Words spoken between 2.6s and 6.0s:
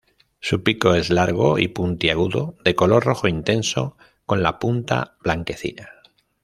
de color rojo intenso con la punta blanquecina.